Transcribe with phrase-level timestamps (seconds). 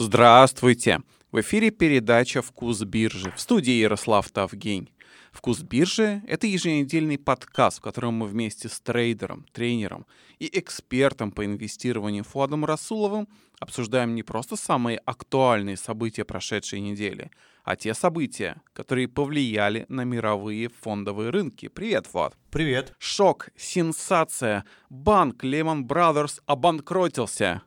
[0.00, 1.00] Здравствуйте!
[1.32, 4.92] В эфире передача «Вкус биржи» в студии Ярослав Тавгень.
[5.32, 10.06] «Вкус биржи»— это еженедельный подкаст, в котором мы вместе с трейдером, тренером
[10.38, 13.26] и экспертом по инвестированию Фуадом Расуловым
[13.58, 17.32] обсуждаем не просто самые актуальные события прошедшей недели,
[17.64, 21.66] а те события, которые повлияли на мировые фондовые рынки.
[21.66, 22.36] Привет, Фуад.
[22.52, 22.94] Привет.
[23.00, 24.64] Шок, сенсация.
[24.90, 27.62] Банк Lehman Brothers обанкротился.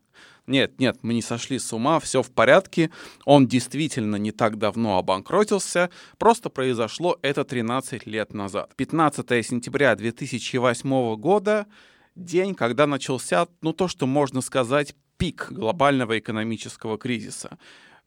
[0.52, 2.92] Нет, нет, мы не сошли с ума, все в порядке.
[3.24, 8.76] Он действительно не так давно обанкротился, просто произошло это 13 лет назад.
[8.76, 11.68] 15 сентября 2008 года,
[12.16, 17.58] день, когда начался, ну то, что можно сказать, пик глобального экономического кризиса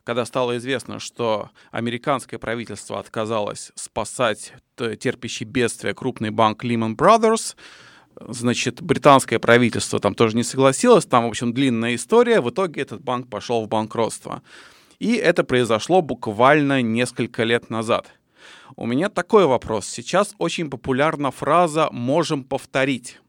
[0.07, 7.57] когда стало известно, что американское правительство отказалось спасать терпящий бедствие крупный банк Lehman Brothers,
[8.21, 12.41] Значит, британское правительство там тоже не согласилось, там, в общем, длинная история.
[12.41, 14.43] В итоге этот банк пошел в банкротство.
[14.99, 18.07] И это произошло буквально несколько лет назад.
[18.77, 19.87] У меня такой вопрос.
[19.87, 23.21] Сейчас очень популярна фраза «можем повторить».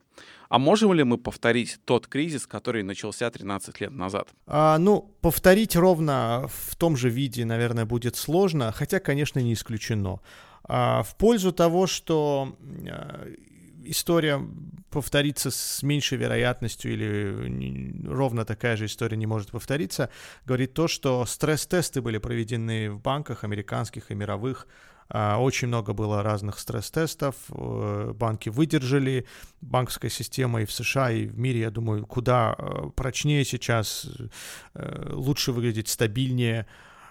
[0.48, 4.30] А можем ли мы повторить тот кризис, который начался 13 лет назад?
[4.46, 10.20] А, ну, повторить ровно в том же виде, наверное, будет сложно, хотя, конечно, не исключено.
[10.64, 12.56] А, в пользу того, что
[12.88, 13.28] а,
[13.86, 14.42] история
[14.90, 20.10] повторится с меньшей вероятностью или ровно такая же история не может повториться,
[20.46, 24.68] говорит то, что стресс-тесты были проведены в банках американских и мировых,
[25.08, 29.28] а, очень много было разных стресс-тестов, э, банки выдержали,
[29.62, 34.08] банковская система и в США, и в мире, я думаю, куда э, прочнее сейчас,
[34.74, 36.66] э, лучше выглядит, стабильнее.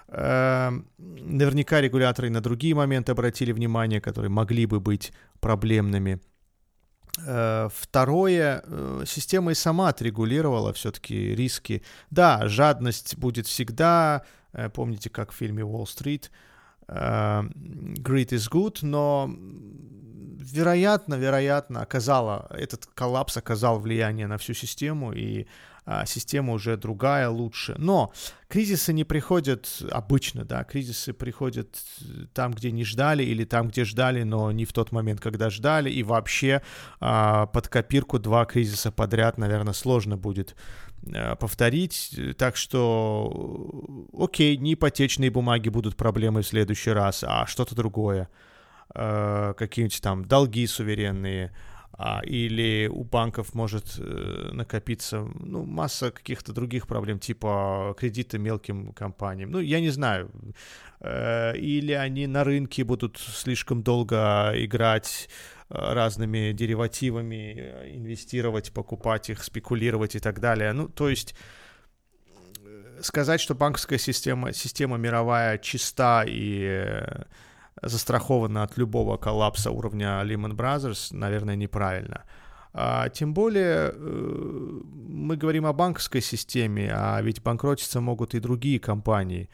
[0.07, 6.21] Наверняка регуляторы на другие моменты обратили внимание, которые могли бы быть проблемными.
[7.17, 8.65] Второе,
[9.07, 11.83] система и сама отрегулировала все-таки риски.
[12.11, 14.23] Да, жадность будет всегда,
[14.75, 16.31] помните, как в фильме «Уолл-стрит»,
[16.89, 17.43] Э,
[17.99, 19.31] great is good, но
[20.39, 25.47] вероятно, вероятно, оказала, этот коллапс оказал влияние на всю систему, и
[26.07, 27.75] система уже другая, лучше.
[27.79, 28.13] Но
[28.49, 31.77] кризисы не приходят обычно, да, кризисы приходят
[32.33, 35.91] там, где не ждали, или там, где ждали, но не в тот момент, когда ждали,
[35.91, 36.63] и вообще
[37.01, 40.57] а, под копирку два кризиса подряд, наверное, сложно будет
[41.15, 42.19] а, повторить.
[42.39, 43.85] Так что,
[44.19, 48.29] окей, не ипотечные бумаги будут проблемой в следующий раз, а что-то другое.
[48.95, 51.53] А, какие-нибудь там долги суверенные,
[51.97, 58.93] а, или у банков может э, накопиться ну, масса каких-то других проблем, типа кредиты мелким
[58.93, 59.51] компаниям.
[59.51, 60.31] Ну, я не знаю.
[61.01, 65.29] Э, или они на рынке будут слишком долго играть
[65.71, 70.73] э, разными деривативами, инвестировать, покупать их, спекулировать и так далее.
[70.73, 71.37] Ну, то есть
[73.03, 77.05] сказать, что банковская система, система мировая чиста и
[77.83, 82.25] застрахована от любого коллапса уровня Lehman Brothers, наверное, неправильно.
[82.73, 88.81] А, тем более э, мы говорим о банковской системе, а ведь банкротиться могут и другие
[88.81, 89.49] компании.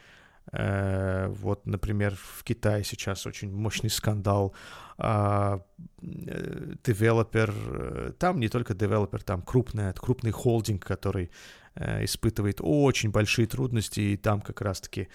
[0.51, 4.53] Э, вот, например, в Китае сейчас очень мощный скандал.
[4.97, 5.61] А,
[6.01, 11.31] э, девелопер, там не только девелопер, там крупный, крупный холдинг, который
[11.73, 15.07] испытывает очень большие трудности, и там как раз-таки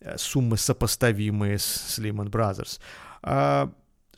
[0.00, 2.80] Э, суммы сопоставимые с, Lehman Brothers.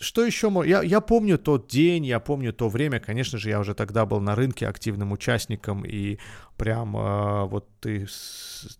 [0.02, 0.52] Что еще?
[0.66, 2.98] Я, я помню тот день, я помню то время.
[2.98, 6.18] Конечно же, я уже тогда был на рынке активным участником, и
[6.56, 8.08] прям э, вот ты,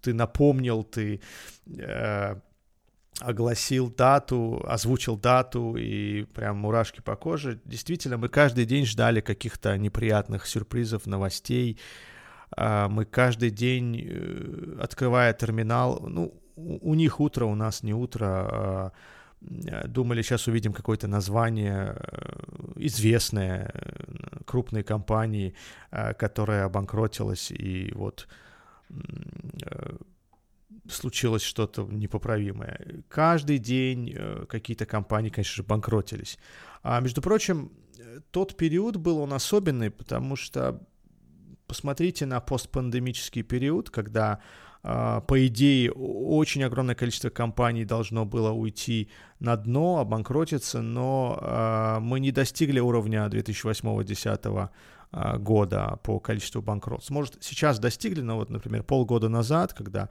[0.00, 1.21] ты напомнил, ты
[1.78, 2.34] э,
[3.21, 7.61] огласил дату, озвучил дату, и прям мурашки по коже.
[7.65, 11.78] Действительно, мы каждый день ждали каких-то неприятных сюрпризов, новостей.
[12.56, 18.27] Э, мы каждый день, э, открывая терминал, ну, у них утро, у нас не утро.
[18.27, 18.93] А,
[19.87, 22.43] думали, сейчас увидим какое-то название э,
[22.77, 25.55] известное э, крупной компании,
[25.91, 28.29] э, которая обанкротилась, и вот
[30.91, 33.05] случилось что-то непоправимое.
[33.09, 34.15] Каждый день
[34.49, 36.38] какие-то компании, конечно же, банкротились.
[36.83, 37.73] А между прочим,
[38.31, 40.87] тот период был он особенный, потому что
[41.67, 44.41] посмотрите на постпандемический период, когда
[44.82, 49.08] по идее, очень огромное количество компаний должно было уйти
[49.38, 54.70] на дно, обанкротиться, но а, мы не достигли уровня 2008-2010
[55.12, 57.11] а, года по количеству банкротств.
[57.11, 60.08] Может, сейчас достигли, но вот, например, полгода назад, когда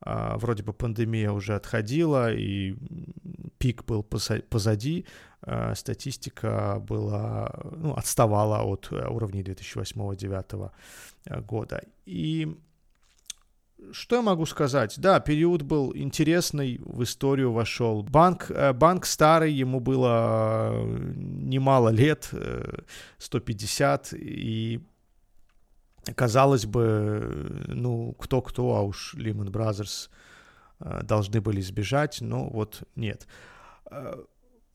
[0.00, 2.76] вроде бы пандемия уже отходила и
[3.56, 5.06] пик был позади,
[5.74, 10.70] статистика была, ну, отставала от уровней 2008-2009
[11.46, 11.80] года.
[12.04, 12.54] И
[13.92, 14.94] что я могу сказать?
[14.98, 18.02] Да, период был интересный, в историю вошел.
[18.02, 22.30] Банк, э, банк старый, ему было э, немало лет,
[23.18, 24.80] 150, э, и
[26.14, 30.10] казалось бы, ну, кто-кто, а уж Lehman Brothers
[31.02, 33.26] должны были сбежать, но вот нет.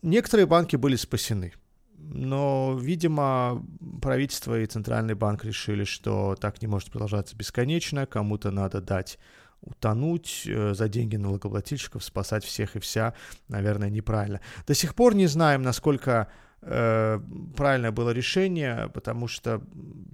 [0.02, 1.54] Некоторые банки были спасены.
[2.01, 3.66] Но, видимо,
[4.01, 9.19] правительство и Центральный банк решили, что так не может продолжаться бесконечно, кому-то надо дать
[9.62, 13.13] утонуть э, за деньги налогоплательщиков, спасать всех и вся,
[13.48, 14.40] наверное, неправильно.
[14.66, 16.30] До сих пор не знаем, насколько
[16.62, 17.20] Э,
[17.56, 19.62] правильное было решение, потому что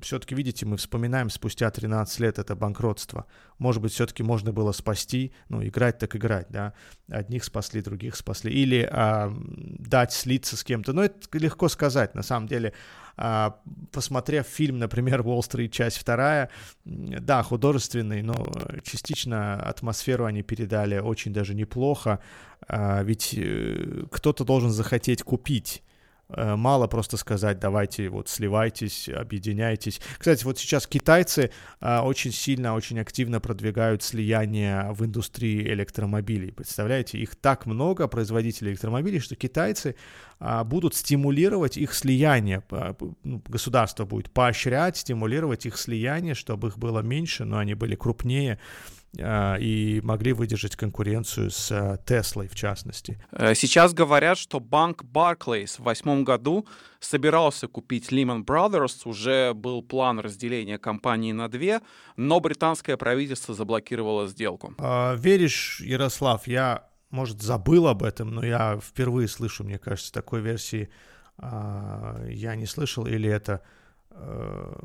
[0.01, 3.25] все-таки, видите, мы вспоминаем спустя 13 лет это банкротство.
[3.57, 6.74] Может быть, все-таки можно было спасти, ну, играть так играть, да.
[7.09, 8.51] Одних спасли, других спасли.
[8.51, 9.33] Или а,
[9.80, 10.94] дать слиться с кем-то.
[10.94, 12.74] Но это легко сказать, на самом деле.
[13.18, 13.59] А,
[13.91, 15.71] посмотрев фильм, например, «Уолл-стрит.
[15.71, 16.51] Часть вторая»,
[16.83, 18.36] да, художественный, но
[18.83, 22.19] частично атмосферу они передали очень даже неплохо.
[22.68, 25.94] А, ведь э, кто-то должен захотеть купить Э,
[26.30, 30.01] мало просто сказать, давайте вот сливайтесь, объединяйтесь.
[30.18, 36.51] Кстати, вот сейчас китайцы а, очень сильно, очень активно продвигают слияние в индустрии электромобилей.
[36.51, 39.95] Представляете, их так много, производителей электромобилей, что китайцы
[40.39, 42.63] а, будут стимулировать их слияние.
[43.24, 48.60] Ну, государство будет поощрять, стимулировать их слияние, чтобы их было меньше, но они были крупнее.
[49.19, 53.17] А, и могли выдержать конкуренцию с а, Теслой, в частности.
[53.31, 56.67] Э, сейчас говорят, что банк Barclays в восьмом году
[57.00, 61.81] собирался купить Lehman Brothers, уже был план разделения компании на две,
[62.17, 64.73] но британское правительство заблокировало сделку.
[64.79, 70.41] А, веришь, Ярослав, я, может, забыл об этом, но я впервые слышу, мне кажется, такой
[70.41, 70.89] версии
[71.38, 73.62] я не слышал, или это
[74.09, 74.79] а,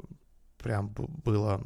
[0.58, 1.62] прям было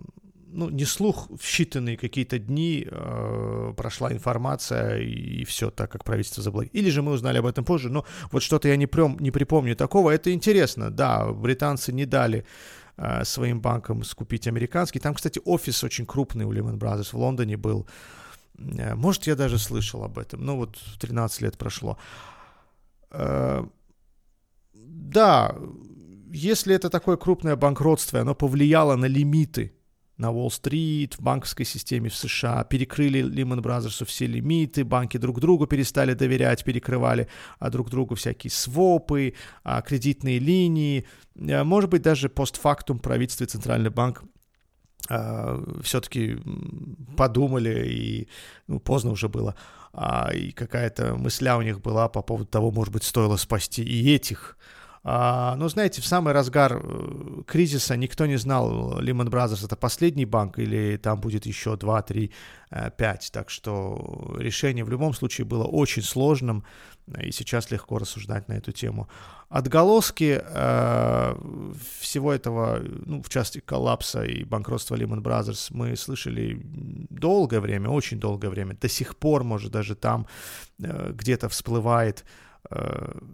[0.55, 6.43] ну, не слух, в считанные какие-то дни э, прошла информация, и, все так, как правительство
[6.43, 6.81] заблокировало.
[6.81, 9.75] Или же мы узнали об этом позже, но вот что-то я не, прям, не припомню
[9.75, 10.11] такого.
[10.11, 12.45] Это интересно, да, британцы не дали
[12.97, 15.01] э, своим банкам скупить американский.
[15.01, 17.87] Там, кстати, офис очень крупный у Lehman Brothers в Лондоне был.
[18.59, 21.99] Э, может, я даже слышал об этом, ну вот 13 лет прошло.
[23.11, 23.65] Э,
[24.73, 25.57] да,
[26.33, 29.74] если это такое крупное банкротство, оно повлияло на лимиты
[30.17, 35.67] на Уолл-стрит, в банковской системе в США, перекрыли Lehman Brothers все лимиты, банки друг другу
[35.67, 37.29] перестали доверять, перекрывали
[37.59, 39.35] а, друг другу всякие свопы,
[39.65, 41.07] а, кредитные линии.
[41.37, 44.23] А, может быть, даже постфактум правительство и Центральный банк
[45.09, 46.39] а, все-таки
[47.17, 48.29] подумали, и
[48.69, 49.55] ну, поздно уже было,
[49.93, 54.15] а, и какая-то мысля у них была по поводу того, может быть, стоило спасти и
[54.15, 54.57] этих
[55.07, 60.25] а, но знаете, в самый разгар э, кризиса никто не знал, Lehman Brothers это последний
[60.25, 62.33] банк или там будет еще 2, 3,
[62.97, 63.31] 5.
[63.31, 66.65] Так что решение в любом случае было очень сложным,
[67.21, 69.09] и сейчас легко рассуждать на эту тему.
[69.51, 71.35] Отголоски э,
[72.01, 76.63] всего этого, ну, в части коллапса и банкротства Lehman Brothers, мы слышали
[77.11, 78.75] долгое время, очень долгое время.
[78.81, 80.27] До сих пор, может, даже там
[80.79, 82.44] э, где-то всплывает Э,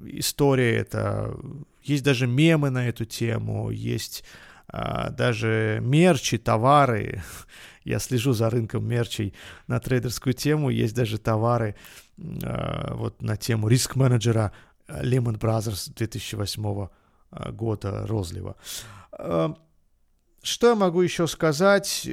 [0.07, 1.37] история это...
[1.83, 4.25] Есть даже мемы на эту тему, есть
[4.73, 7.23] а, даже мерчи, товары.
[7.85, 9.35] Я слежу за рынком мерчей
[9.67, 10.71] на трейдерскую тему.
[10.71, 11.75] Есть даже товары
[12.45, 14.53] а, вот на тему риск-менеджера
[14.89, 16.89] Lehman Brothers 2008
[17.31, 18.57] а, года розлива.
[20.43, 22.09] Что я могу еще сказать?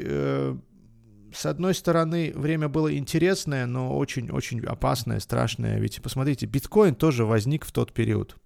[1.34, 5.80] С одной стороны, время было интересное, но очень-очень опасное, страшное.
[5.80, 8.38] Ведь, посмотрите, биткоин тоже возник в тот период.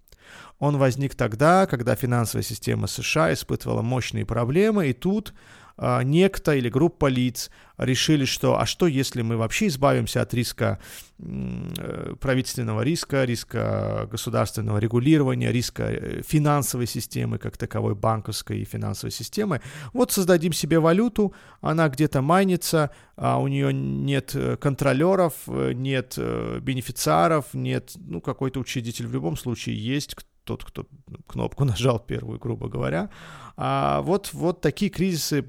[0.58, 5.34] Он возник тогда, когда финансовая система США испытывала мощные проблемы, и тут
[5.76, 10.78] а, некто или группа лиц решили, что а что если мы вообще избавимся от риска
[11.18, 19.12] э, правительственного риска, риска государственного регулирования, риска э, финансовой системы как таковой, банковской и финансовой
[19.12, 19.60] системы.
[19.92, 26.18] Вот создадим себе валюту, она где-то майнится, а у нее нет э, контролеров, нет
[26.60, 30.14] бенефициаров, нет, ну, какой-то учредитель в любом случае есть,
[30.44, 30.86] тот, кто
[31.26, 33.10] кнопку нажал первую, грубо говоря.
[33.56, 35.44] А вот, вот такие кризисы,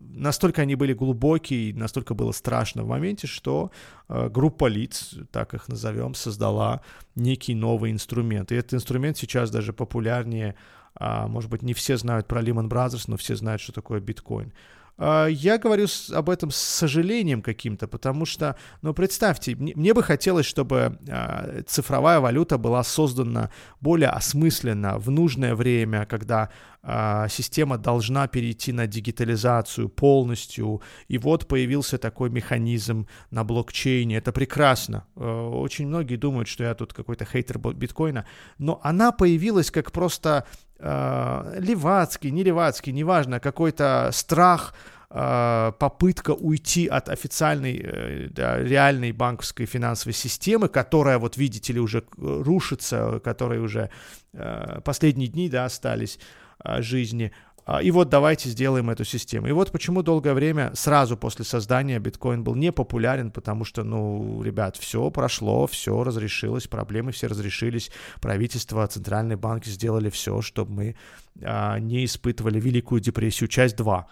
[0.00, 3.70] настолько они были глубокие, настолько было страшно в моменте, что
[4.08, 6.80] э, группа лиц, так их назовем, создала
[7.14, 8.52] некий новый инструмент.
[8.52, 10.56] И этот инструмент сейчас даже популярнее,
[10.94, 14.52] а, может быть, не все знают про Lehman Brothers, но все знают, что такое биткоин.
[14.98, 20.46] А, я говорю об этом с сожалением каким-то, потому что, ну, представьте, мне бы хотелось,
[20.46, 23.50] чтобы а, цифровая валюта была создана
[23.80, 26.50] более осмысленно, в нужное время, когда
[26.82, 34.32] а, система должна перейти на дигитализацию полностью, и вот появился такой механизм на блокчейне, это
[34.32, 35.06] прекрасно.
[35.16, 38.24] Очень многие думают, что я тут какой-то хейтер биткоина,
[38.58, 40.46] но она появилась как просто
[40.78, 44.74] э, левацкий, не левацкий, неважно, какой-то страх,
[45.10, 51.80] э, попытка уйти от официальной, э, да, реальной банковской финансовой системы, которая, вот видите ли,
[51.80, 53.90] уже рушится, которой уже
[54.32, 56.18] э, последние дни, да, остались
[56.64, 57.32] э, жизни,
[57.82, 59.48] и вот давайте сделаем эту систему.
[59.48, 64.40] И вот почему долгое время, сразу после создания биткоин был не популярен, потому что, ну,
[64.42, 70.96] ребят, все прошло, все разрешилось, проблемы все разрешились, правительство, центральные банки сделали все, чтобы мы
[71.42, 74.06] а, не испытывали Великую депрессию, часть 2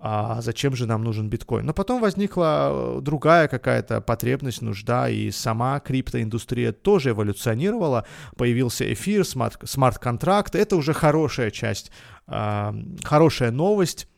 [0.00, 1.66] а зачем же нам нужен биткоин?
[1.66, 8.06] Но потом возникла э, другая какая-то потребность, нужда, и сама криптоиндустрия тоже эволюционировала.
[8.36, 10.54] Появился эфир, смарт-контракт.
[10.54, 11.90] Это уже хорошая часть,
[12.26, 14.08] а, хорошая новость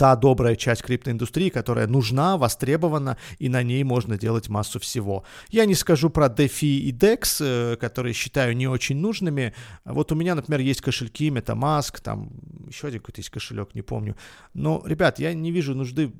[0.00, 5.24] та добрая часть криптоиндустрии, которая нужна, востребована, и на ней можно делать массу всего.
[5.50, 9.52] Я не скажу про DeFi и DEX, э, которые считаю не очень нужными.
[9.84, 12.30] Вот у меня, например, есть кошельки MetaMask, там
[12.66, 14.16] еще один какой-то есть кошелек, не помню.
[14.54, 16.10] Но, ребят, я не вижу нужды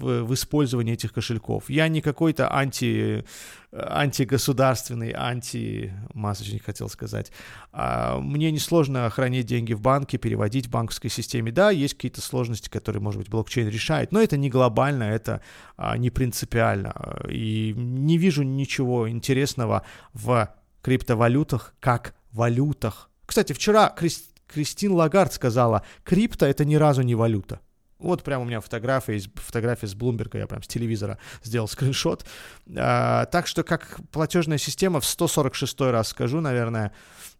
[0.00, 1.70] в, использовании этих кошельков.
[1.70, 3.24] Я не какой-то анти,
[3.72, 7.30] антигосударственный, анти-масочник хотел сказать.
[7.72, 11.52] А, мне несложно хранить деньги в банке, переводить в банковской системе.
[11.52, 15.40] Да, есть какие-то сложности, которые, может быть, блокчейн решает, но это не глобально, это
[15.76, 17.20] а, не принципиально.
[17.28, 20.52] И не вижу ничего интересного в
[20.82, 23.10] криптовалютах как валютах.
[23.26, 24.30] Кстати, вчера Крист...
[24.52, 27.60] Кристин Лагард сказала, крипто это ни разу не валюта.
[28.00, 32.24] Вот прямо у меня фотография, из, фотография с Блумберга, я прям с телевизора сделал скриншот.
[32.76, 36.92] А, так что как платежная система, в 146 раз скажу, наверное,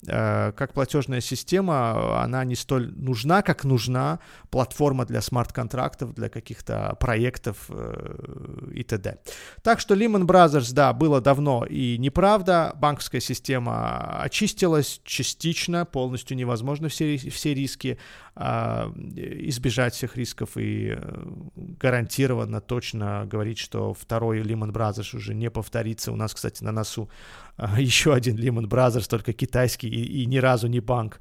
[0.06, 6.96] Э, как платежная система, она не столь нужна, как нужна платформа для смарт-контрактов, для каких-то
[6.98, 9.18] проектов э, и т.д.
[9.62, 16.88] Так что Lehman Brothers, да, было давно и неправда, банковская система очистилась частично, полностью невозможно
[16.88, 17.98] все, все риски
[18.29, 21.22] а, избежать всех рисков и э,
[21.56, 26.10] гарантированно точно говорить, что второй Lehman Brothers уже не повторится.
[26.10, 27.10] У нас, кстати, на носу
[27.58, 31.20] а, еще один Lehman Brothers, только китайский и, и ни разу не банк.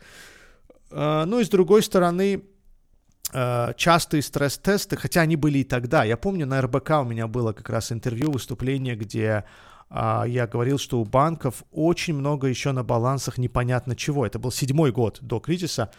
[0.91, 2.43] А, ну и с другой стороны,
[3.33, 6.05] а, частые стресс-тесты, хотя они были и тогда.
[6.05, 9.43] Я помню, на РБК у меня было как раз интервью, выступление, где
[9.91, 14.23] я говорил, что у банков очень много еще на балансах непонятно чего.
[14.23, 15.89] Это был седьмой год до кризиса.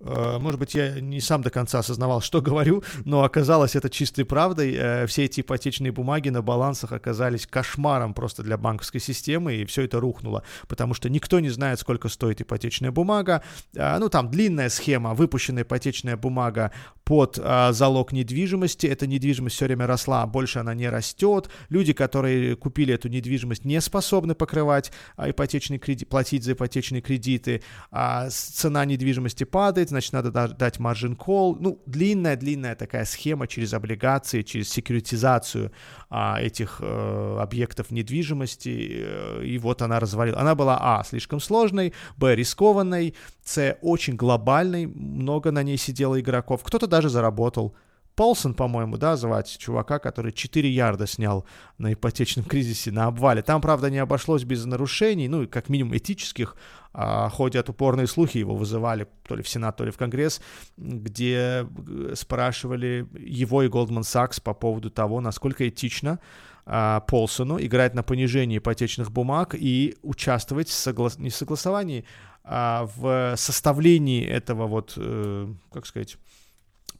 [0.00, 4.24] Э, может быть, я не сам до конца осознавал, что говорю, но оказалось это чистой
[4.24, 4.74] правдой.
[4.74, 9.82] Э, все эти ипотечные бумаги на балансах оказались кошмаром просто для банковской системы, и все
[9.82, 13.42] это рухнуло, потому что никто не знает, сколько стоит ипотечная бумага.
[13.74, 16.72] Э, ну, там длинная схема, выпущенная ипотечная бумага
[17.04, 17.36] под
[17.70, 18.86] залог недвижимости.
[18.86, 21.50] Эта недвижимость все время росла, больше она не растет.
[21.68, 27.62] Люди, которые купили эту недвижимость, не способны покрывать ипотечный кредит, платить за ипотечные кредиты.
[27.90, 31.56] А цена недвижимости падает, значит, надо дать margin call.
[31.58, 35.72] Ну, длинная-длинная такая схема через облигации, через секьюритизацию
[36.10, 39.04] а, этих э, объектов недвижимости.
[39.04, 40.38] Э, и вот она развалила.
[40.40, 46.62] Она была, а, слишком сложной, б, рискованной, с, очень глобальной, много на ней сидело игроков.
[46.62, 47.74] Кто-то даже заработал.
[48.14, 51.46] Полсон, по-моему, да, звать чувака, который 4 ярда снял
[51.78, 53.42] на ипотечном кризисе на обвале.
[53.42, 56.56] Там, правда, не обошлось без нарушений, ну, как минимум этических,
[56.92, 60.42] а, ходят упорные слухи, его вызывали то ли в Сенат, то ли в Конгресс,
[60.76, 66.18] где э, спрашивали его и Goldman Sachs по поводу того, насколько этично
[66.66, 71.08] а, Полсону играть на понижении ипотечных бумаг и участвовать в согла...
[71.16, 72.04] не в согласовании,
[72.44, 76.18] а в составлении этого вот, э, как сказать,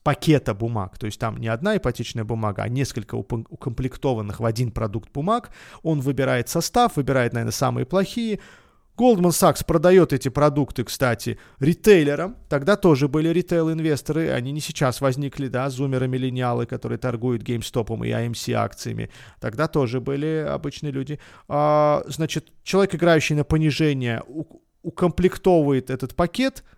[0.03, 0.99] пакета бумаг.
[0.99, 5.51] То есть там не одна ипотечная бумага, а несколько укомплектованных в один продукт бумаг.
[5.83, 8.41] Он выбирает состав, выбирает, наверное, самые плохие,
[8.97, 12.37] Goldman Sachs продает эти продукты, кстати, ритейлерам.
[12.49, 14.31] Тогда тоже были ритейл-инвесторы.
[14.31, 19.11] Они не сейчас возникли, да, зумеры-миллениалы, которые торгуют GameStop и AMC акциями.
[19.41, 21.19] Тогда тоже были обычные люди.
[21.49, 24.23] А, значит, человек, играющий на понижение,
[24.83, 26.63] укомплектовывает этот пакет–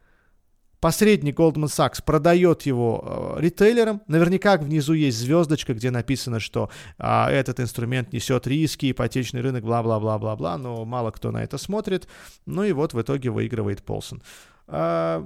[0.85, 4.03] посредник Goldman Sachs продает его э, ритейлерам.
[4.07, 10.59] Наверняка внизу есть звездочка, где написано, что э, этот инструмент несет риски, ипотечный рынок, бла-бла-бла-бла-бла,
[10.59, 12.07] но мало кто на это смотрит.
[12.45, 14.23] Ну и вот в итоге выигрывает Полсон.
[14.67, 15.25] А,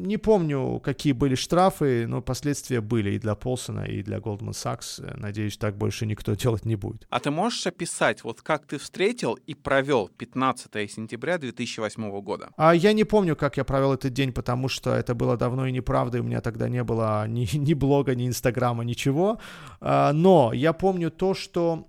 [0.00, 5.00] не помню, какие были штрафы, но последствия были и для Полсона, и для Goldman Sachs.
[5.16, 7.06] Надеюсь, так больше никто делать не будет.
[7.10, 12.50] А ты можешь описать, вот как ты встретил и провел 15 сентября 2008 года?
[12.56, 15.72] А я не помню, как я провел этот день, потому что это было давно и
[15.72, 19.38] неправда, и у меня тогда не было ни, ни блога, ни инстаграма, ничего.
[19.80, 21.86] А, но я помню то, что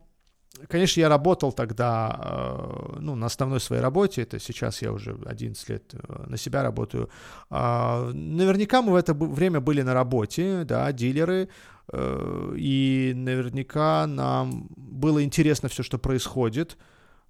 [0.67, 5.69] Конечно, я работал тогда, э, ну, на основной своей работе, это сейчас я уже 11
[5.69, 7.09] лет э, на себя работаю.
[7.49, 11.47] А, наверняка мы в это время были на работе, да, дилеры,
[11.91, 16.77] э, и наверняка нам было интересно все, что происходит.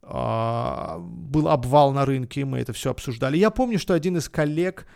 [0.01, 3.37] А, был обвал на рынке, мы это все обсуждали.
[3.37, 4.87] Я помню, что один из коллег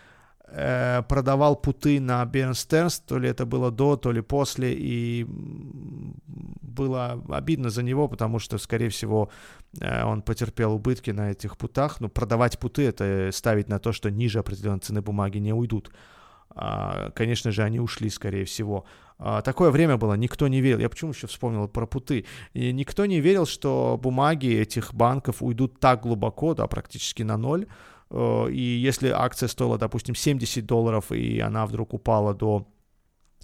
[1.10, 5.26] продавал путы на Бернстернс, то ли это было до, то ли после, и
[6.76, 9.30] было обидно за него, потому что, скорее всего,
[9.82, 12.02] э, он потерпел убытки на этих путах.
[12.02, 15.92] Но продавать путы— это ставить на то, что ниже определенной цены бумаги не уйдут.
[16.50, 18.86] А, конечно же, они ушли, скорее всего.
[19.18, 20.80] А, такое время было, никто не верил.
[20.80, 22.26] Я почему еще вспомнил про путы?
[22.54, 27.68] И никто не верил, что бумаги этих банков уйдут так глубоко, да, практически на ноль.
[28.10, 32.68] Э, и если акция стоила, допустим, 70 долларов, и она вдруг упала до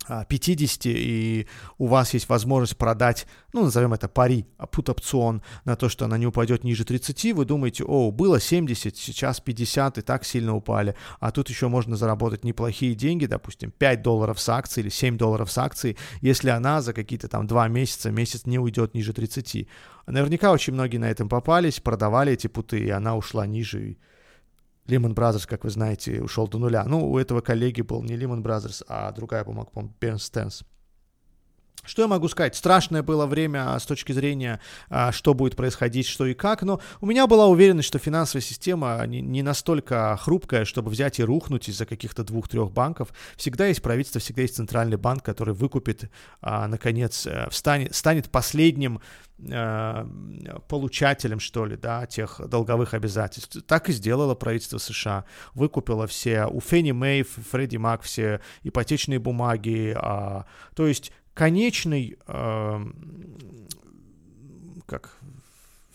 [0.08, 5.90] 50, а, и у вас есть возможность продать, ну, назовем это пари, пут-опцион на то,
[5.90, 10.26] что она не упадет ниже 30, вы думаете, о, было 70, сейчас 50, и так
[10.26, 14.90] сильно упали, а тут еще можно заработать неплохие деньги, допустим, 5 долларов с акции или
[14.90, 19.14] 7 долларов с акции, если она за какие-то там 2 месяца, месяц не уйдет ниже
[19.14, 19.68] 30.
[20.08, 23.98] Наверняка очень многие на этом попались, продавали эти путы, и она ушла ниже,
[24.88, 26.84] Lehman Brothers, как вы знаете, ушел до нуля.
[26.86, 30.52] Ну, у этого коллеги был не Lehman Brothers, а другая бумага, по-моему, Bernstein.
[31.84, 32.56] Что я могу сказать?
[32.56, 34.60] Страшное было время с точки зрения,
[34.90, 39.04] а, что будет происходить, что и как, но у меня была уверенность, что финансовая система
[39.08, 43.10] не, настолько хрупкая, чтобы взять и рухнуть из-за каких-то двух-трех банков.
[43.36, 46.10] Всегда есть правительство, всегда есть центральный банк, который выкупит,
[46.42, 49.02] а, наконец, э, встанет, станет последним
[49.40, 50.06] э,
[50.68, 53.58] получателем, что ли, да, тех долговых обязательств.
[53.66, 55.26] Так и сделало правительство США.
[55.54, 59.96] Выкупило все у Фенни Мэй, Фредди Мак все ипотечные бумаги.
[59.98, 60.46] А,
[60.76, 61.12] то есть
[61.42, 62.86] конечный, э,
[64.86, 65.18] как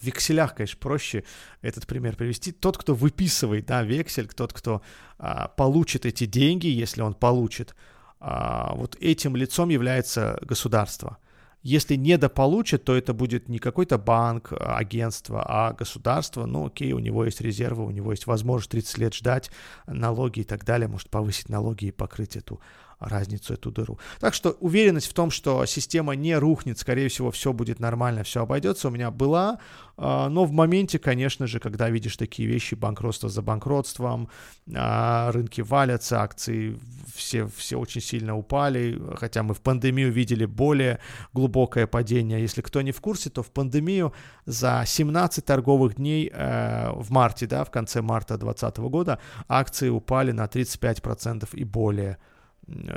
[0.00, 1.22] в векселях, конечно, проще
[1.62, 2.50] этот пример привести.
[2.50, 4.82] Тот, кто выписывает, да, вексель, тот, кто
[5.18, 7.76] а, получит эти деньги, если он получит,
[8.18, 11.18] а, вот этим лицом является государство.
[11.62, 16.46] Если недополучит, то это будет не какой-то банк, агентство, а государство.
[16.46, 19.52] Ну, окей, у него есть резервы, у него есть возможность 30 лет ждать,
[19.86, 22.60] налоги и так далее, может повысить налоги и покрыть эту
[22.98, 23.98] разницу, эту дыру.
[24.20, 28.42] Так что уверенность в том, что система не рухнет, скорее всего, все будет нормально, все
[28.42, 29.58] обойдется, у меня была.
[29.96, 34.28] А, но в моменте, конечно же, когда видишь такие вещи, банкротство за банкротством,
[34.74, 36.78] а, рынки валятся, акции
[37.14, 41.00] все, все очень сильно упали, хотя мы в пандемию видели более
[41.32, 42.40] глубокое падение.
[42.40, 44.12] Если кто не в курсе, то в пандемию
[44.44, 50.32] за 17 торговых дней э, в марте, да, в конце марта 2020 года акции упали
[50.32, 52.18] на 35% и более.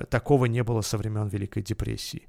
[0.10, 2.28] Такого не было со времен Великой депрессии.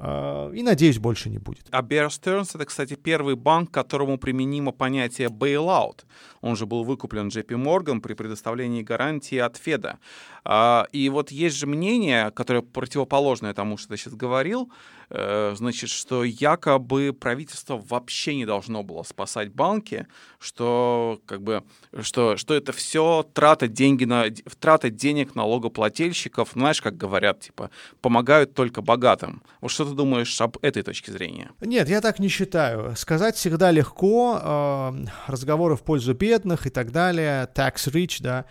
[0.00, 1.66] А, и, надеюсь, больше не будет.
[1.70, 6.04] А Bear Stearns— это, кстати, первый банк, которому применимо понятие bailout.
[6.40, 9.98] Он же был выкуплен JP Morgan при предоставлении гарантии от Феда.
[10.44, 15.90] А, и вот есть же мнение, которое противоположное тому, что ты сейчас говорил, э, значит,
[15.90, 20.06] что якобы правительство вообще не должно было спасать банки,
[20.38, 21.64] что как бы
[22.00, 24.26] что, что это все трата, деньги на,
[24.58, 29.42] трата денег налогоплательщиков, знаешь, как говорят, типа, помогают только богатым.
[29.60, 31.50] Вот что ты думаешь об этой точке зрения?
[31.60, 32.96] Нет, я так не считаю.
[32.96, 38.44] Сказать всегда легко, э, разговоры в пользу бедных и так далее, tax rich, да.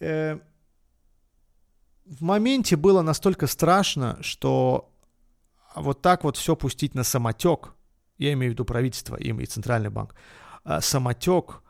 [0.00, 0.38] Э,
[2.04, 4.91] в моменте было настолько страшно, что
[5.76, 7.74] вот так вот все пустить на самотек,
[8.18, 10.14] я имею в виду правительство, им и Центральный банк,
[10.64, 11.62] а самотек,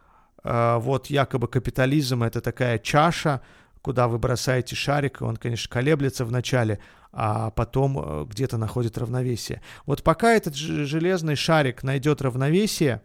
[0.44, 3.40] а, вот якобы капитализм это такая чаша,
[3.80, 6.78] куда вы бросаете шарик, он, конечно, колеблется вначале,
[7.14, 9.60] а потом э, где-то находит равновесие.
[9.84, 13.02] Вот пока этот железный шарик найдет равновесие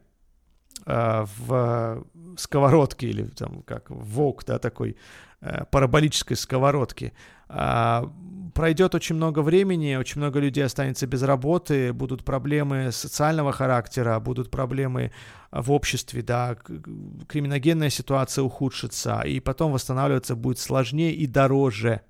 [0.86, 2.06] в
[2.38, 4.96] сковородке или там как вок, да, такой
[5.40, 7.14] Э, параболической сковородки.
[7.48, 8.12] А,
[8.58, 14.50] пройдет очень много времени, очень много людей останется без работы, будут проблемы социального характера, будут
[14.50, 15.12] проблемы
[15.52, 16.58] в обществе, да,
[17.28, 22.02] криминогенная ситуация ухудшится, и потом восстанавливаться будет сложнее и дороже.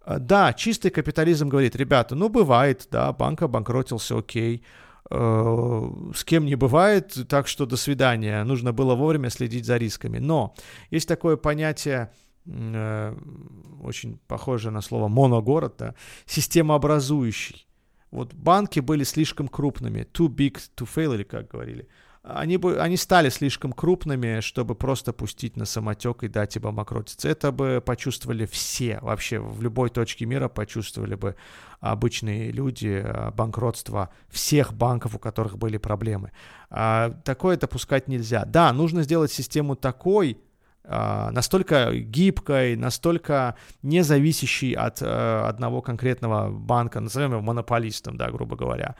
[0.00, 4.64] А, да, чистый капитализм говорит, ребята, ну бывает, да, банк обанкротился, окей,
[5.12, 8.44] Э, с кем не бывает, так что до свидания.
[8.44, 10.18] Нужно было вовремя следить за рисками.
[10.18, 10.54] Но
[10.90, 12.12] есть такое понятие,
[12.46, 15.94] очень похоже на слово моногород, да,
[16.26, 17.66] системообразующий.
[18.10, 21.88] Вот банки были слишком крупными, too big to fail, или как говорили
[22.22, 27.28] они, бы, они стали слишком крупными, чтобы просто пустить на самотек и дать им обанкротиться.
[27.28, 31.36] Это бы почувствовали все, вообще в любой точке мира почувствовали бы
[31.80, 36.32] обычные люди а, банкротство всех банков, у которых были проблемы.
[36.68, 38.44] А, такое допускать нельзя.
[38.44, 40.38] Да, нужно сделать систему такой,
[40.84, 48.56] настолько гибкой, настолько не зависящей от а, одного конкретного банка, назовем его монополистом, да, грубо
[48.56, 48.96] говоря,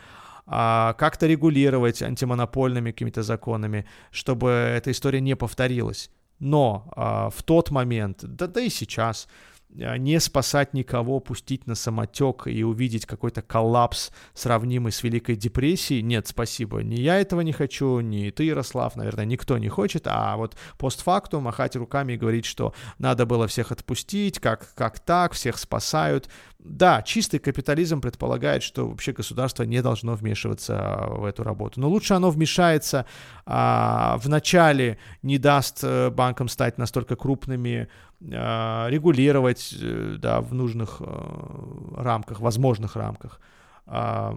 [0.46, 6.10] а, как-то регулировать антимонопольными какими-то законами, чтобы эта история не повторилась.
[6.38, 11.74] Но а, в тот момент, да, да и сейчас, а, не спасать никого, пустить на
[11.74, 17.52] самотек и увидеть какой-то коллапс, сравнимый с Великой депрессией, нет, спасибо, ни я этого не
[17.52, 22.46] хочу, ни ты, Ярослав, наверное, никто не хочет, а вот постфактум махать руками и говорить,
[22.46, 26.28] что надо было всех отпустить, как, как так, всех спасают,
[26.62, 31.80] да, чистый капитализм предполагает, что вообще государство не должно вмешиваться а, в эту работу.
[31.80, 33.06] Но лучше оно вмешается
[33.46, 37.88] а, вначале, не даст э, банкам стать настолько крупными,
[38.20, 43.40] регулировать э, да, в нужных а, рамках, возможных рамках.
[43.86, 44.36] А,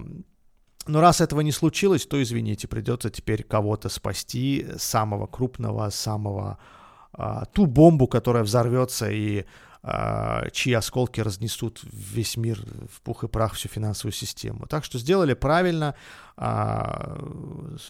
[0.87, 6.57] но раз этого не случилось, то, извините, придется теперь кого-то спасти, самого крупного, самого...
[7.11, 9.45] А, ту бомбу, которая взорвется и а,
[10.53, 12.57] чьи осколки разнесут весь мир
[12.89, 14.65] в пух и прах, всю финансовую систему.
[14.65, 15.95] Так что сделали правильно,
[16.37, 17.17] а,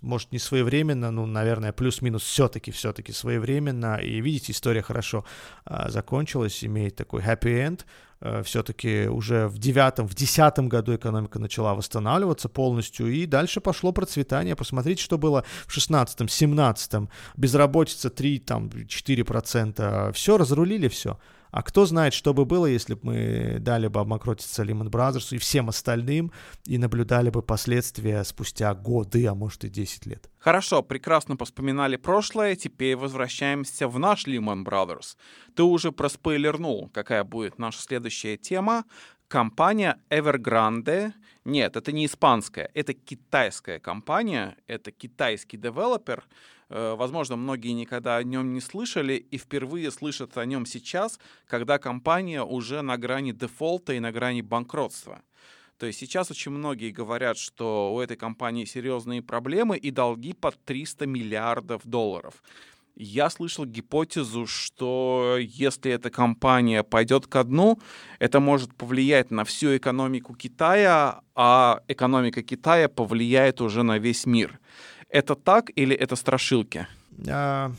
[0.02, 3.98] может не своевременно, ну, наверное, плюс-минус все-таки, все-таки своевременно.
[3.98, 5.24] И видите, история хорошо
[5.66, 7.82] а, закончилась, имеет такой happy end.
[8.44, 14.56] Все-таки уже в девятом, в десятом году экономика начала восстанавливаться полностью, и дальше пошло процветание.
[14.56, 20.14] Посмотрите, что было в шестнадцатом, семнадцатом, безработица 3, там, 4%.
[20.14, 21.20] Все, разрулили все.
[21.54, 25.38] А кто знает, что бы было, если бы мы дали бы обмокротиться Lehman Brothers и
[25.38, 26.32] всем остальным,
[26.66, 30.32] и наблюдали бы последствия спустя годы, а может и 10 лет.
[30.40, 35.16] Хорошо, прекрасно поспоминали прошлое, теперь возвращаемся в наш Lehman Brothers.
[35.56, 38.86] Ты уже проспойлернул, какая будет наша следующая тема.
[39.28, 41.14] Компания Evergrande,
[41.46, 46.24] нет, это не испанская, это китайская компания, это китайский девелопер,
[46.74, 51.78] Э, возможно, многие никогда о нем не слышали и впервые слышат о нем сейчас, когда
[51.78, 55.22] компания уже на грани дефолта и на грани банкротства.
[55.78, 60.58] То есть сейчас очень многие говорят, что у этой компании серьезные проблемы и долги под
[60.66, 62.42] 300 миллиардов долларов.
[62.96, 67.80] Я слышал гипотезу, что если эта компания пойдет ко дну,
[68.20, 74.60] это может повлиять на всю экономику Китая, а экономика Китая повлияет уже на весь мир.
[75.10, 76.88] Это так или это страшилки?
[77.28, 77.72] А,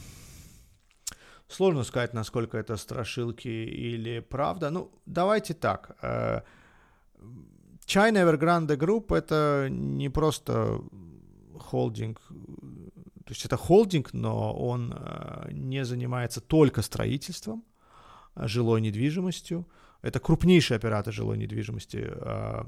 [1.47, 4.71] сложно сказать, насколько это страшилки или правда.
[4.71, 5.97] Ну, давайте так.
[6.03, 6.41] Э,
[7.87, 10.81] China Evergrande Group это не просто
[11.59, 12.21] холдинг,
[13.25, 17.65] то есть это холдинг, но он э, не занимается только строительством,
[18.35, 19.67] а жилой недвижимостью.
[20.03, 22.65] Это крупнейший оператор жилой недвижимости э,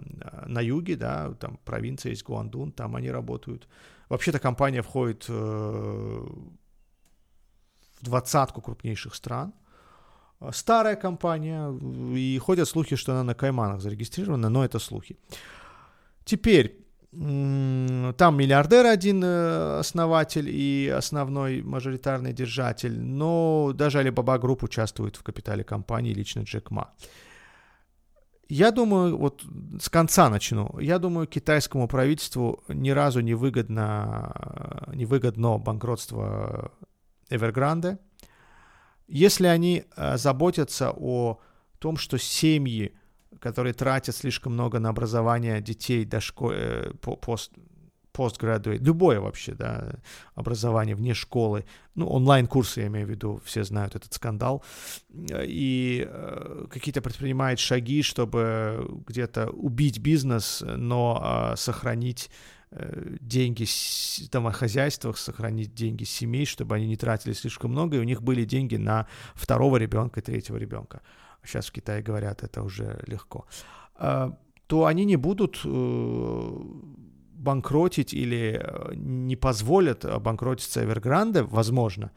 [0.47, 3.69] на юге, да, там провинция есть Гуандун, там они работают.
[4.09, 6.53] Вообще-то компания входит э, в
[8.01, 9.53] двадцатку крупнейших стран.
[10.53, 11.71] Старая компания,
[12.14, 15.19] и ходят слухи, что она на Кайманах зарегистрирована, но это слухи.
[16.25, 25.16] Теперь, там миллиардер один э, основатель и основной мажоритарный держатель, но даже Alibaba Group участвует
[25.16, 26.92] в капитале компании, лично Джек Ма.
[28.49, 29.45] Я думаю, вот
[29.81, 30.79] с конца начну.
[30.79, 36.71] Я думаю, китайскому правительству ни разу не выгодно, не выгодно банкротство
[37.31, 37.99] Evergrande.
[39.09, 41.40] Если они э, заботятся о
[41.79, 42.97] том, что семьи,
[43.40, 47.53] которые тратят слишком много на образование детей до школы, э, пост,
[48.16, 49.96] постградуэйт, любое вообще, да,
[50.35, 54.64] образование вне школы, ну, онлайн-курсы, я имею в виду, все знают этот скандал,
[55.12, 62.31] и э, какие-то предпринимают шаги, чтобы где-то убить бизнес, но э, сохранить
[62.70, 68.05] э, деньги в домохозяйствах, сохранить деньги семей, чтобы они не тратили слишком много, и у
[68.05, 71.03] них были деньги на второго ребенка и третьего ребенка.
[71.47, 73.47] Сейчас в Китае говорят, это уже легко.
[73.99, 74.31] Э,
[74.67, 76.51] то они не будут э,
[77.35, 82.11] банкротить или э, не позволят банкротиться Эвергранде, возможно,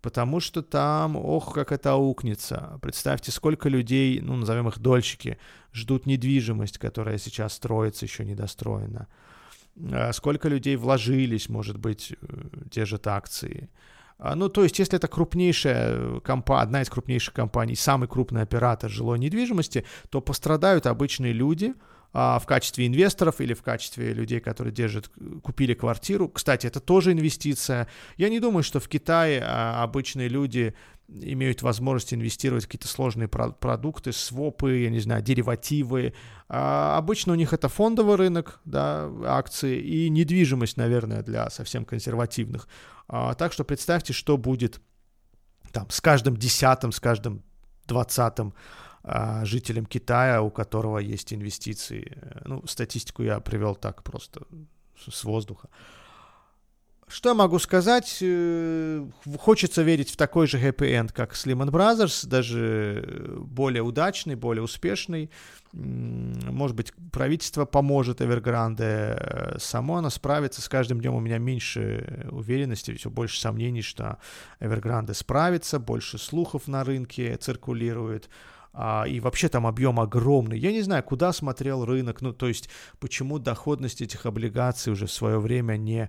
[0.00, 2.78] потому что там, ох, как это аукнется.
[2.80, 5.38] Представьте, сколько людей, ну, назовем их дольщики,
[5.72, 9.08] ждут недвижимость, которая сейчас строится, еще недостроена.
[9.76, 12.14] э, сколько людей вложились, может быть,
[12.70, 13.68] держат акции.
[14.20, 18.90] А, ну, то есть, если это крупнейшая компания, одна из крупнейших компаний, самый крупный оператор
[18.90, 21.74] жилой недвижимости, то пострадают обычные люди–
[22.12, 25.10] а, в качестве инвесторов или в качестве людей, которые держат,
[25.42, 26.28] купили квартиру.
[26.28, 27.86] Кстати, это тоже инвестиция.
[28.16, 30.74] Я не думаю, что в Китае а, обычные люди
[31.12, 36.14] имеют возможность инвестировать в какие-то сложные про- продукты, свопы, я не знаю, деривативы.
[36.48, 42.68] А обычно у них это фондовый рынок, да, акции и недвижимость, наверное, для совсем консервативных.
[43.08, 44.80] А, так что представьте, что будет
[45.72, 47.42] там с каждым десятым, с каждым
[47.86, 48.54] двадцатым
[49.02, 52.18] а, жителям Китая, у которого есть инвестиции.
[52.44, 54.42] Ну, статистику я привел так просто
[55.08, 55.68] с воздуха.
[57.10, 58.18] Что я могу сказать?
[58.20, 59.04] Э,
[59.38, 65.28] хочется верить в такой же happy-end, как с Lehman Brothers, даже более удачный, более успешный.
[65.72, 70.62] Может быть, правительство поможет Эвергранде, э, само оно справится.
[70.62, 74.18] С каждым днем у меня меньше уверенности, все больше сомнений, что
[74.60, 78.30] Эвергранде справится, больше слухов на рынке циркулирует
[78.72, 80.58] а, и вообще там объем огромный.
[80.60, 82.70] Я не знаю, куда смотрел рынок, ну, то есть,
[83.00, 86.08] почему доходность этих облигаций уже в свое время не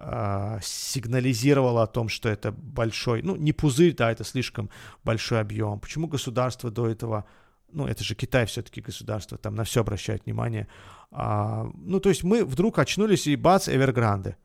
[0.00, 4.70] а, сигнализировала о том, что это большой, ну, не пузырь, да, это слишком
[5.02, 5.80] большой объем.
[5.80, 7.24] Почему государство до этого,
[7.72, 10.68] ну, это же Китай все-таки государство, там на все обращает внимание.
[11.10, 14.36] А, ну, то есть мы вдруг очнулись и бац, Эвергранде.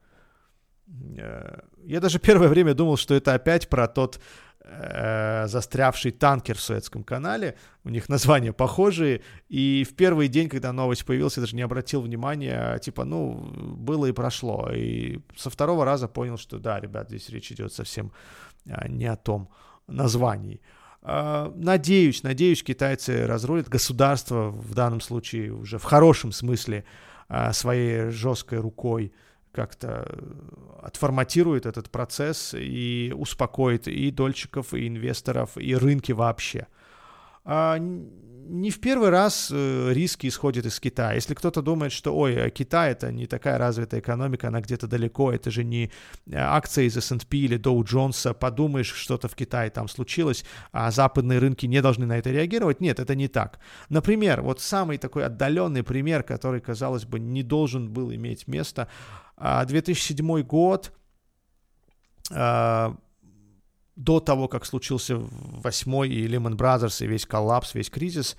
[1.17, 4.19] Э, я даже первое время думал, что это опять про тот
[4.63, 7.55] э, застрявший танкер в Суэцком канале.
[7.83, 9.21] У них названия похожие.
[9.49, 12.77] И в первый день, когда новость появилась, я даже не обратил внимания.
[12.79, 13.33] Типа, ну,
[13.77, 14.69] было и прошло.
[14.73, 18.11] И со второго раза понял, что да, ребят, здесь речь идет совсем
[18.65, 19.49] э, не о том
[19.87, 20.61] названии.
[21.01, 26.85] Э, надеюсь, надеюсь, китайцы разрулят государство в данном случае уже в хорошем смысле
[27.29, 29.13] э, своей жесткой рукой
[29.53, 30.05] как-то
[30.81, 36.67] отформатирует этот процесс и успокоит и дольщиков, и инвесторов, и рынки вообще.
[37.45, 37.77] А
[38.45, 41.13] не в первый раз э, риски исходят из Китая.
[41.13, 45.31] Если кто-то думает, что, ой, а Китай это не такая развитая экономика, она где-то далеко,
[45.31, 49.87] это же не э, акция из S&P или Dow Jones, подумаешь, что-то в Китае там
[49.87, 52.81] случилось, а западные рынки не должны на это реагировать.
[52.81, 53.59] Нет, это не так.
[53.89, 58.87] Например, вот самый такой отдаленный пример, который, казалось бы, не должен был иметь место,
[59.43, 60.93] 2007 а, год,
[62.31, 62.95] а,
[63.95, 68.37] до того, как случился восьмой и Lehman Brothers, и весь коллапс, весь кризис,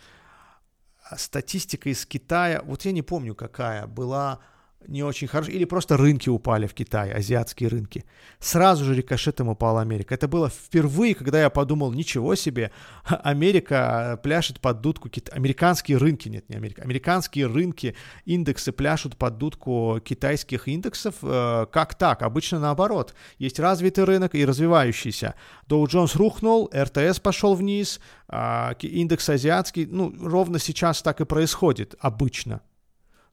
[1.17, 4.41] статистика из Китая, вот я не помню какая, была
[4.89, 8.05] не очень хорошо, или просто рынки упали в Китае, азиатские рынки.
[8.39, 10.15] Сразу же рикошетом упала Америка.
[10.15, 12.71] Это было впервые, когда я подумал, ничего себе,
[13.05, 17.95] Америка пляшет под дудку, американские рынки, нет, не Америка, американские рынки,
[18.25, 21.17] индексы пляшут под дудку китайских индексов.
[21.23, 22.23] Э, как так?
[22.23, 23.15] Обычно наоборот.
[23.39, 25.35] Есть развитый рынок и развивающийся.
[25.69, 31.95] Dow Jones рухнул, РТС пошел вниз, а, индекс азиатский, ну, ровно сейчас так и происходит,
[32.01, 32.61] обычно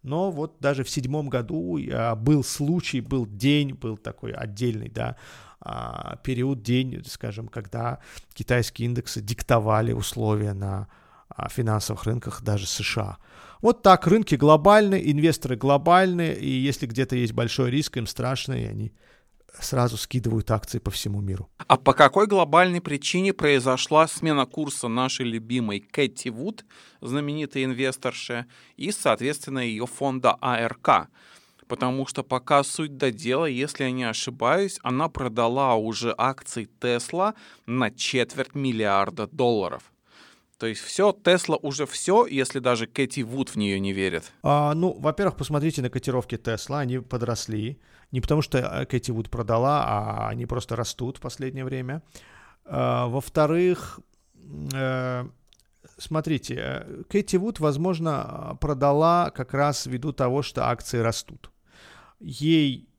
[0.04, 5.16] но вот даже в седьмом году а, был случай, был день, был такой отдельный, да,
[5.60, 8.00] а, период, день, скажем, когда
[8.34, 10.88] китайские индексы диктовали условия на
[11.30, 13.18] а, финансовых рынках даже США.
[13.62, 18.66] Вот так, рынки глобальные, инвесторы глобальные, и если где-то есть большой риск, им страшно, и
[18.66, 18.94] они
[19.60, 21.50] сразу скидывают акции по всему миру.
[21.68, 26.66] А по какой глобальной причине произошла смена курса нашей любимой Кэти Вуд,
[27.02, 28.46] знаменитой инвесторши,
[28.78, 31.10] и, соответственно, ее фонда АРК?
[31.68, 37.34] Потому что пока суть до дела, если я не ошибаюсь, она продала уже акции Тесла
[37.66, 39.92] на четверть миллиарда долларов.
[40.62, 44.32] То есть все, Тесла уже все, если даже Кэти Вуд в нее не верит.
[44.44, 47.82] А, ну, во-первых, посмотрите на котировки Тесла, они подросли.
[48.12, 52.04] Не потому что э, Кэти Вуд продала, а они просто растут в последнее время.
[52.64, 54.02] А, во-вторых,
[54.72, 55.26] э,
[55.98, 61.50] смотрите, э, Кэти Вуд, возможно, продала как раз ввиду того, что акции растут.
[62.20, 62.91] Ей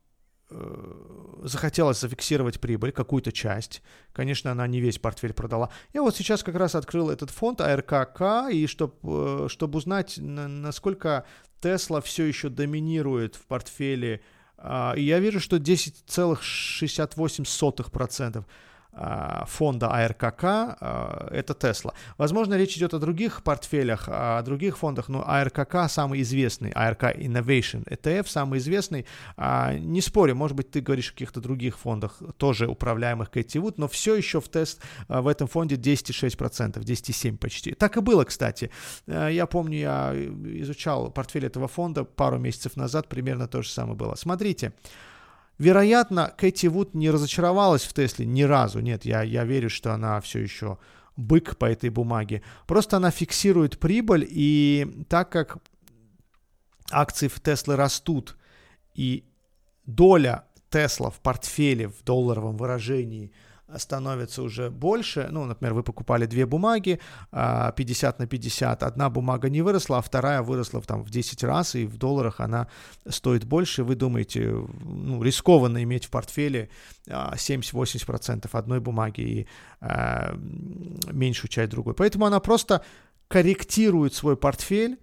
[1.41, 3.81] захотелось зафиксировать прибыль, какую-то часть.
[4.11, 5.69] Конечно, она не весь портфель продала.
[5.93, 11.25] Я вот сейчас как раз открыл этот фонд АРКК, и чтобы э, чтоб узнать, насколько
[11.61, 14.21] Тесла все еще доминирует в портфеле,
[14.57, 18.45] а, и я вижу, что 10,68%.
[18.95, 21.93] А, фонда АРКК а, это Tesla.
[22.17, 27.83] Возможно, речь идет о других портфелях, о других фондах, но АРКК самый известный, АРК Innovation
[27.89, 29.05] ETF самый известный.
[29.35, 33.77] А, не спорю, может быть, ты говоришь о каких-то других фондах, тоже управляемых Кэти Вуд,
[33.77, 37.73] но все еще в тест в этом фонде 10,6%, 10,7% почти.
[37.73, 38.69] Так и было, кстати.
[39.07, 40.13] Я помню, я
[40.61, 44.15] изучал портфель этого фонда пару месяцев назад, примерно то же самое было.
[44.15, 44.73] Смотрите,
[45.57, 48.79] Вероятно, Кэти Вуд не разочаровалась в Тесле ни разу.
[48.79, 50.77] Нет, я, я верю, что она все еще
[51.15, 52.41] бык по этой бумаге.
[52.67, 55.57] Просто она фиксирует прибыль, и так как
[56.91, 58.37] акции в Тесле растут,
[58.95, 59.25] и
[59.85, 63.31] доля Тесла в портфеле в долларовом выражении–
[63.77, 65.27] становится уже больше.
[65.31, 66.99] Ну, например, вы покупали две бумаги,
[67.31, 68.83] 50 а, на 50.
[68.83, 72.67] Одна бумага не выросла, а вторая выросла там, в 10 раз, и в долларах она
[73.07, 73.83] стоит больше.
[73.83, 74.51] Вы думаете,
[74.83, 76.69] ну, рискованно иметь в портфеле
[77.07, 79.47] 70-80% а, одной бумаги и
[79.81, 80.35] а,
[81.11, 81.93] меньшую часть другой.
[81.93, 82.83] Поэтому она просто
[83.27, 84.97] корректирует свой портфель,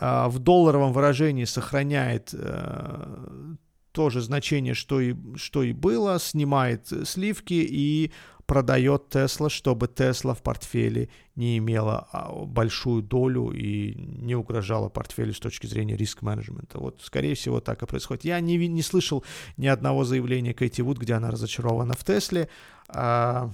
[0.00, 2.32] в долларовом выражении сохраняет
[3.98, 8.12] э, тоже значение, что и, что и было, снимает сливки и
[8.46, 15.34] продает Тесла, чтобы Тесла в портфеле не имела а, большую долю и не угрожала портфелю
[15.34, 16.78] с точки зрения риск-менеджмента.
[16.78, 18.24] Вот, скорее всего, так и происходит.
[18.24, 19.22] Я не, не слышал
[19.58, 22.48] ни одного заявления Кэти Вуд, где она разочарована в Тесле.
[22.88, 23.50] А,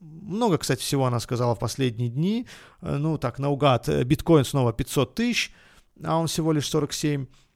[0.00, 2.46] много, кстати, всего она сказала в последние дни.
[2.80, 5.52] Ну, так, наугад, биткоин снова 500 тысяч,
[6.02, 7.47] а он всего лишь 47 а,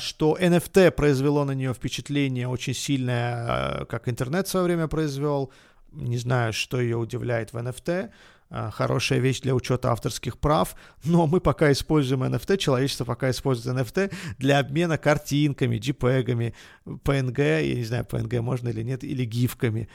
[0.00, 5.52] что NFT произвело на нее впечатление очень сильное, а, как интернет в свое время произвел.
[5.92, 8.10] Не знаю, что ее удивляет в NFT.
[8.50, 13.76] А, хорошая вещь для учета авторских прав, но мы пока используем NFT, человечество пока использует
[13.76, 19.88] NFT для обмена картинками, JPEG, PNG, я не знаю, PNG можно или нет, или гифками.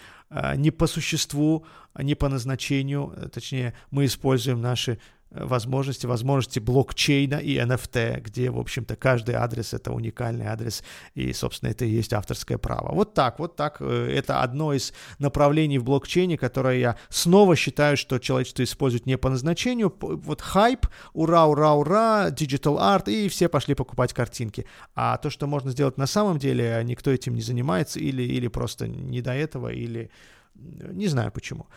[0.56, 1.66] Не по существу,
[1.98, 5.00] не по назначению, точнее, мы используем наши
[5.32, 11.70] возможности, возможности блокчейна и NFT, где, в общем-то, каждый адрес— это уникальный адрес, и, собственно,
[11.70, 12.94] это и есть авторское право.
[12.94, 13.78] Вот так, вот так.
[13.80, 19.18] Э, это одно из направлений в блокчейне, которое я снова считаю, что человечество использует не
[19.18, 19.94] по назначению.
[20.00, 24.66] Вот хайп, ура, ура, ура, digital art, и все пошли покупать картинки.
[24.96, 28.88] А то, что можно сделать на самом деле, никто этим не занимается, или, или просто
[28.88, 30.10] не до этого, или
[30.56, 31.68] не знаю почему.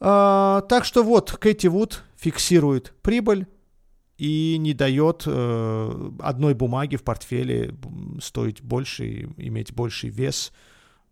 [0.00, 3.46] А, так что вот, Кэти Вуд фиксирует прибыль
[4.16, 7.74] и не дает э, одной бумаге в портфеле
[8.20, 10.52] стоить больше, иметь больший вес.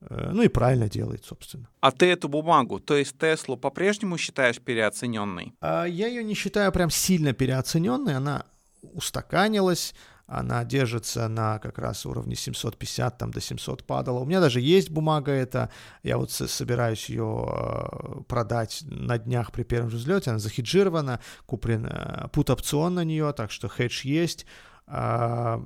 [0.00, 1.68] Э, ну и правильно делает, собственно.
[1.80, 5.54] А ты эту бумагу, то есть Теслу, по-прежнему считаешь переоцененной?
[5.60, 8.16] А, я ее не считаю прям сильно переоцененной.
[8.16, 8.44] Она
[8.82, 9.94] устаканилась,
[10.26, 14.18] она держится на как раз уровне 750, там до 700 падала.
[14.18, 15.70] У меня даже есть бумага эта,
[16.02, 21.86] я вот собираюсь ее э, продать на днях при первом же взлете, она захеджирована, куплен
[21.86, 24.46] э, пут-опцион на нее, так что хедж есть.
[24.88, 25.64] А,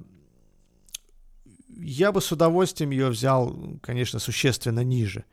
[1.78, 5.24] я бы с удовольствием ее взял, конечно, существенно ниже.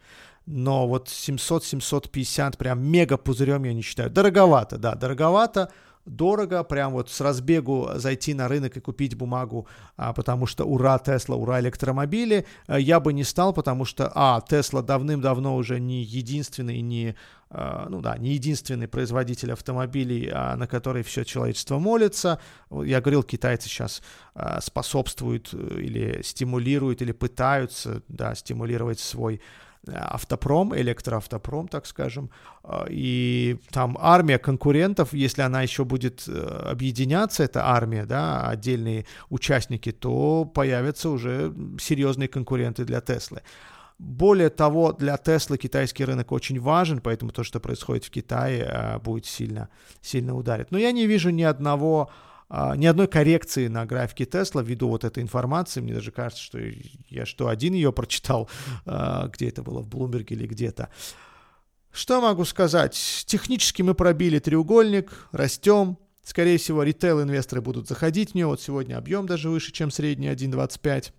[0.46, 4.10] Но вот 700-750 прям мега пузырем я не считаю.
[4.10, 5.70] Дороговато, да, дороговато
[6.08, 10.98] дорого, прям вот с разбегу зайти на рынок и купить бумагу, а, потому что ура
[11.00, 16.04] Тесла, ура электромобили, а, я бы не стал, потому что, а, Тесла давным-давно уже не
[16.04, 17.16] единственный, не,
[17.50, 22.40] а, ну да, не единственный производитель автомобилей, а, на который все человечество молится.
[22.72, 24.02] Я говорил, китайцы сейчас
[24.36, 29.42] а, способствуют э, или стимулируют, или пытаются, да, стимулировать свой
[29.94, 32.30] автопром, электроавтопром, так скажем,
[32.64, 39.06] а, и там армия конкурентов, если она еще будет э, объединяться, эта армия, да, отдельные
[39.30, 43.42] участники, то появятся уже серьезные конкуренты для Теслы.
[44.00, 49.00] Более того, для Теслы китайский рынок очень важен, поэтому то, что происходит в Китае, э,
[49.00, 49.70] будет сильно,
[50.02, 50.72] сильно ударить.
[50.72, 55.04] Но я не вижу ни одного а, ни одной коррекции на графике Тесла ввиду вот
[55.04, 55.82] этой информации.
[55.82, 56.60] Мне даже кажется, что
[57.10, 58.50] я что один ее прочитал,
[58.86, 60.90] а, где это было, в Блумберге или где-то.
[61.92, 63.24] Что могу сказать?
[63.26, 65.98] Технически мы пробили треугольник, растем.
[66.24, 68.48] Скорее всего, ритейл-инвесторы будут заходить в нее.
[68.48, 71.12] Вот сегодня объем даже выше, чем средний 1.25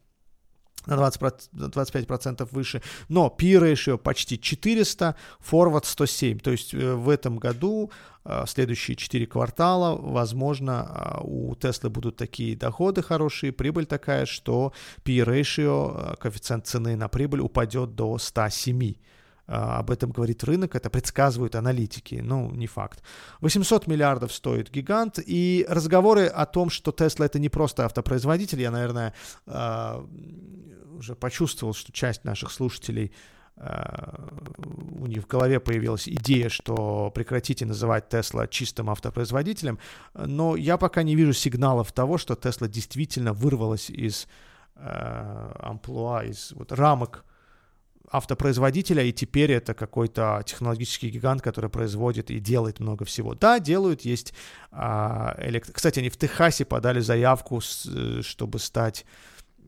[0.89, 7.39] на 20, 25% выше, но P-ratio почти 400, forward 107, то есть э, в этом
[7.39, 7.91] году,
[8.25, 14.73] э, следующие 4 квартала, возможно, э, у Tesla будут такие доходы хорошие, прибыль такая, что
[15.05, 18.95] P-ratio, коэффициент цены на прибыль упадет до 107.
[19.49, 23.03] А, об этом говорит рынок, это предсказывают аналитики, ну, не факт.
[23.41, 28.71] 800 миллиардов стоит гигант, и разговоры о том, что Tesla это не просто автопроизводитель, я,
[28.71, 29.15] наверное,
[29.47, 30.07] а,
[30.99, 33.13] уже почувствовал, что часть наших слушателей
[35.01, 39.81] у них в голове появилась идея, что прекратите называть Тесла чистым автопроизводителем,
[40.15, 44.29] но я пока не вижу сигналов того, что Тесла действительно вырвалась из
[44.77, 47.25] амплуа, из вот, рамок
[48.11, 53.35] автопроизводителя, и теперь это какой-то технологический гигант, который производит и делает много всего.
[53.35, 54.35] Да, делают, есть...
[54.71, 55.73] А, электро...
[55.73, 59.05] Кстати, они в Техасе подали заявку, с, э, чтобы стать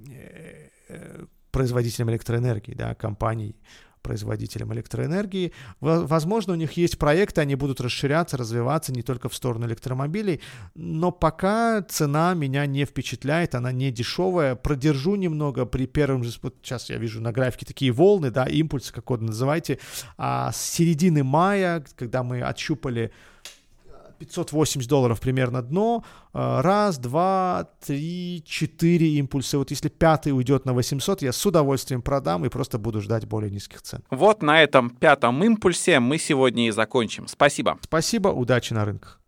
[0.09, 3.57] э, э, производителем электроэнергии, да, компанией
[4.03, 5.53] производителям электроэнергии.
[5.81, 10.41] Возможно, у них есть проекты, они будут расширяться, развиваться не только в сторону электромобилей,
[10.75, 14.55] но пока цена меня не впечатляет, она не дешевая.
[14.55, 18.93] Продержу немного при первом же, вот сейчас я вижу на графике такие волны, да, импульсы,
[18.93, 19.79] как угодно называйте,
[20.17, 23.13] а с середины мая, когда мы отщупали
[24.21, 26.05] 580 долларов примерно дно.
[26.35, 29.59] Э, раз, два, три, четыре импульса.
[29.59, 33.51] Вот если пятый уйдет на 800, я с удовольствием продам и просто буду ждать более
[33.51, 34.03] низких цен.
[34.11, 37.27] Вот на этом пятом импульсе мы сегодня и закончим.
[37.27, 37.79] Спасибо.
[37.83, 39.20] Спасибо, удачи на рынках.